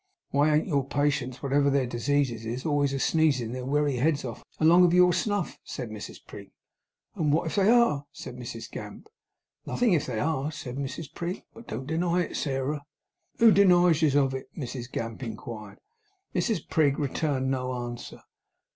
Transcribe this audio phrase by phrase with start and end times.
[0.31, 4.83] 'Why, ain't your patients, wotever their diseases is, always asneezin' their wery heads off, along
[4.83, 6.49] of your snuff?' said Mrs Prig.
[7.13, 9.09] 'And wot if they are!' said Mrs Gamp
[9.67, 11.43] 'Nothing if they are,' said Mrs Prig.
[11.53, 12.81] 'But don't deny it, Sairah.'
[13.37, 15.77] 'Who deniges of it?' Mrs Gamp inquired.
[16.33, 18.21] Mrs Prig returned no answer.